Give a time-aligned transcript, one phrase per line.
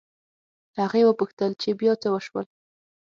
[0.79, 2.45] هغې وپوښتل چې بيا څه وشول